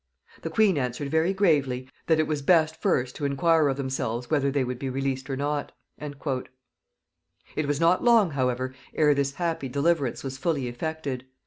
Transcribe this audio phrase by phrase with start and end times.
[0.41, 4.49] The queen answered very gravely, that it was best first to inquire of themselves whether
[4.49, 8.73] they would be released or not." [Note 41: Bacon's "Apophthegms."] It was not long, however,
[8.95, 11.25] ere this happy deliverance was fully effected.